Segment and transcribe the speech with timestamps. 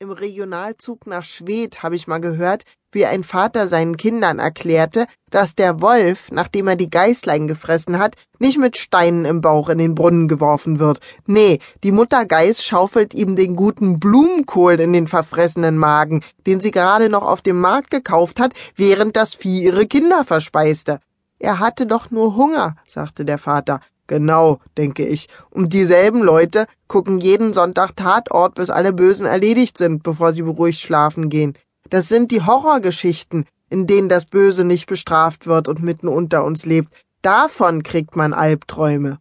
[0.00, 2.62] Im Regionalzug nach Schwedt habe ich mal gehört,
[2.92, 8.14] wie ein Vater seinen Kindern erklärte, dass der Wolf, nachdem er die Geißlein gefressen hat,
[8.38, 11.00] nicht mit Steinen im Bauch in den Brunnen geworfen wird.
[11.26, 16.70] Nee, die Mutter Geiß schaufelt ihm den guten Blumenkohl in den verfressenen Magen, den sie
[16.70, 21.00] gerade noch auf dem Markt gekauft hat, während das Vieh ihre Kinder verspeiste.
[21.40, 23.80] Er hatte doch nur Hunger, sagte der Vater.
[24.08, 25.28] Genau, denke ich.
[25.50, 30.80] Und dieselben Leute gucken jeden Sonntag Tatort, bis alle Bösen erledigt sind, bevor sie beruhigt
[30.80, 31.56] schlafen gehen.
[31.90, 36.64] Das sind die Horrorgeschichten, in denen das Böse nicht bestraft wird und mitten unter uns
[36.66, 36.92] lebt.
[37.22, 39.18] Davon kriegt man Albträume.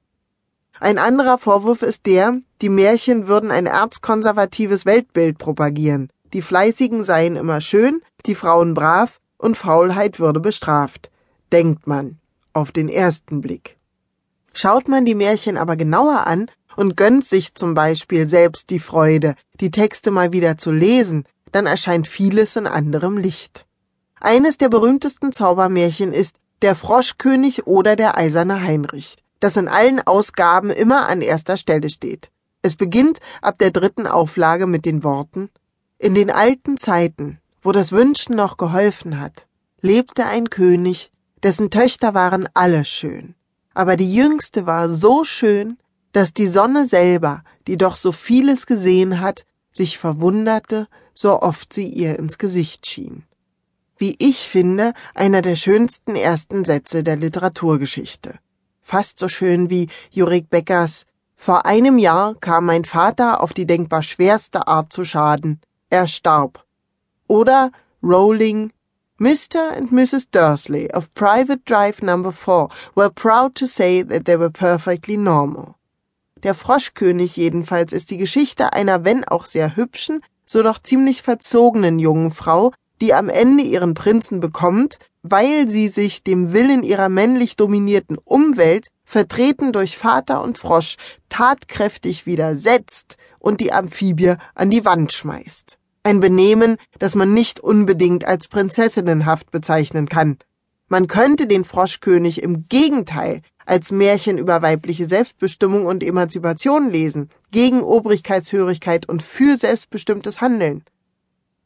[0.80, 6.10] Ein anderer Vorwurf ist der, die Märchen würden ein erzkonservatives Weltbild propagieren.
[6.34, 11.12] Die Fleißigen seien immer schön, die Frauen brav und Faulheit würde bestraft.
[11.52, 12.20] Denkt man
[12.54, 13.77] auf den ersten Blick.
[14.60, 19.36] Schaut man die Märchen aber genauer an und gönnt sich zum Beispiel selbst die Freude,
[19.60, 23.68] die Texte mal wieder zu lesen, dann erscheint vieles in anderem Licht.
[24.20, 30.72] Eines der berühmtesten Zaubermärchen ist Der Froschkönig oder der eiserne Heinrich, das in allen Ausgaben
[30.72, 32.32] immer an erster Stelle steht.
[32.64, 35.52] Es beginnt ab der dritten Auflage mit den Worten
[36.00, 39.46] In den alten Zeiten, wo das Wünschen noch geholfen hat,
[39.82, 41.12] lebte ein König,
[41.44, 43.36] dessen Töchter waren alle schön
[43.78, 45.78] aber die jüngste war so schön,
[46.12, 51.86] dass die Sonne selber, die doch so vieles gesehen hat, sich verwunderte, so oft sie
[51.86, 53.24] ihr ins Gesicht schien.
[53.96, 58.40] Wie ich finde, einer der schönsten ersten Sätze der Literaturgeschichte.
[58.82, 64.02] Fast so schön wie Jurik Beckers Vor einem Jahr kam mein Vater auf die denkbar
[64.02, 65.62] schwerste Art zu Schaden.
[65.92, 66.66] Er starb.
[67.28, 67.70] Oder
[68.02, 68.72] Rowling
[69.20, 69.76] Mr.
[69.76, 70.28] and Mrs.
[70.30, 75.74] Dursley of Private Drive Number 4 were proud to say that they were perfectly normal.
[76.44, 81.98] Der Froschkönig jedenfalls ist die Geschichte einer, wenn auch sehr hübschen, so doch ziemlich verzogenen
[81.98, 87.56] jungen Frau, die am Ende ihren Prinzen bekommt, weil sie sich dem Willen ihrer männlich
[87.56, 90.96] dominierten Umwelt, vertreten durch Vater und Frosch,
[91.30, 95.77] tatkräftig widersetzt und die Amphibie an die Wand schmeißt.
[96.08, 100.38] Ein Benehmen, das man nicht unbedingt als prinzessinnenhaft bezeichnen kann.
[100.88, 107.82] Man könnte den Froschkönig im Gegenteil als Märchen über weibliche Selbstbestimmung und Emanzipation lesen, gegen
[107.82, 110.86] Obrigkeitshörigkeit und für selbstbestimmtes Handeln.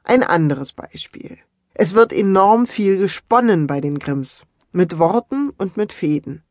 [0.03, 1.37] Ein anderes Beispiel.
[1.75, 4.45] Es wird enorm viel gesponnen bei den Grimms.
[4.71, 6.41] Mit Worten und mit Fäden.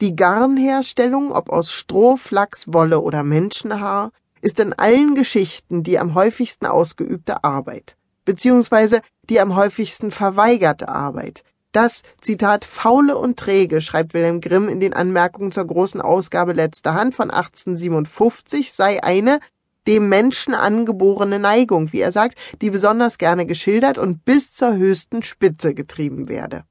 [0.00, 6.14] Die Garnherstellung, ob aus Stroh, Flachs, Wolle oder Menschenhaar, ist in allen Geschichten die am
[6.14, 11.42] häufigsten ausgeübte Arbeit, beziehungsweise die am häufigsten verweigerte Arbeit.
[11.72, 16.94] Das, Zitat, faule und träge, schreibt Wilhelm Grimm in den Anmerkungen zur großen Ausgabe letzter
[16.94, 19.38] Hand von 1857, sei eine
[19.86, 25.22] dem Menschen angeborene Neigung, wie er sagt, die besonders gerne geschildert und bis zur höchsten
[25.22, 26.64] Spitze getrieben werde.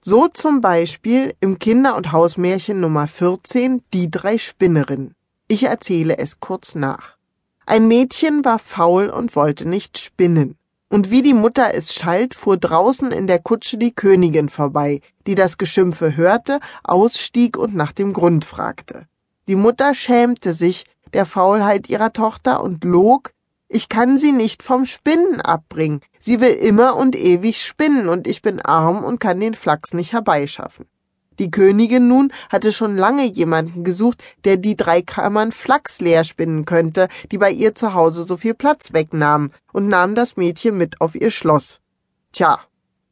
[0.00, 5.14] So zum Beispiel im Kinder- und Hausmärchen Nummer 14 Die drei Spinnerinnen.
[5.50, 7.16] Ich erzähle es kurz nach.
[7.64, 10.58] Ein Mädchen war faul und wollte nicht spinnen.
[10.90, 15.34] Und wie die Mutter es schalt, fuhr draußen in der Kutsche die Königin vorbei, die
[15.34, 19.06] das Geschimpfe hörte, ausstieg und nach dem Grund fragte.
[19.46, 23.32] Die Mutter schämte sich der Faulheit ihrer Tochter und log,
[23.68, 26.00] ich kann sie nicht vom Spinnen abbringen.
[26.18, 30.12] Sie will immer und ewig spinnen und ich bin arm und kann den Flachs nicht
[30.12, 30.86] herbeischaffen.
[31.38, 36.64] Die Königin nun hatte schon lange jemanden gesucht, der die drei Kammern Flachs leer spinnen
[36.64, 41.00] könnte, die bei ihr zu Hause so viel Platz wegnahmen, und nahm das Mädchen mit
[41.00, 41.80] auf ihr Schloss.
[42.32, 42.58] Tja,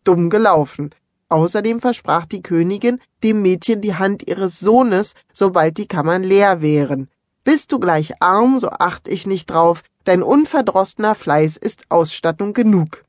[0.04, 0.91] dumm gelaufen.
[1.28, 7.09] Außerdem versprach die Königin dem Mädchen die Hand ihres Sohnes, sobald die Kammern leer wären.
[7.42, 13.04] Bist du gleich arm, so acht ich nicht drauf, dein unverdrossener Fleiß ist Ausstattung genug.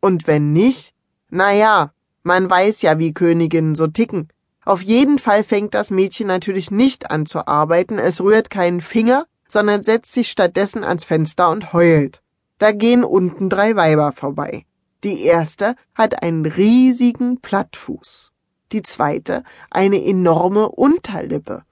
[0.00, 0.92] Und wenn nicht?
[1.30, 4.28] Na ja, man weiß ja, wie Königinnen so ticken.
[4.66, 9.24] Auf jeden Fall fängt das Mädchen natürlich nicht an zu arbeiten, es rührt keinen Finger,
[9.46, 12.20] sondern setzt sich stattdessen ans Fenster und heult.
[12.58, 14.66] Da gehen unten drei Weiber vorbei.
[15.04, 18.32] Die erste hat einen riesigen Plattfuß,
[18.72, 21.62] die zweite eine enorme Unterlippe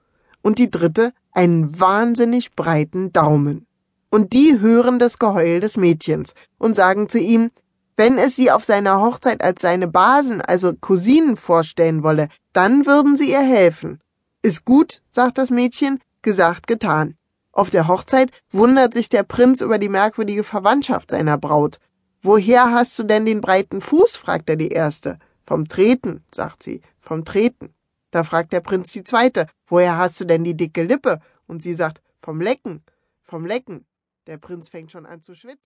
[0.41, 3.67] und die dritte einen wahnsinnig breiten Daumen.
[4.09, 7.51] Und die hören das Geheul des Mädchens und sagen zu ihm,
[7.97, 13.15] wenn es sie auf seiner Hochzeit als seine Basen, also Cousinen vorstellen wolle, dann würden
[13.15, 14.01] sie ihr helfen.
[14.41, 17.17] Ist gut, sagt das Mädchen, gesagt, getan.
[17.51, 21.79] Auf der Hochzeit wundert sich der Prinz über die merkwürdige Verwandtschaft seiner Braut.
[22.21, 24.17] Woher hast du denn den breiten Fuß?
[24.17, 25.19] fragt er die erste.
[25.45, 27.73] Vom Treten, sagt sie, vom Treten.
[28.11, 31.21] Da fragt der Prinz die zweite, woher hast du denn die dicke Lippe?
[31.47, 32.83] Und sie sagt, vom Lecken,
[33.23, 33.85] vom Lecken.
[34.27, 35.61] Der Prinz fängt schon an zu schwitzen.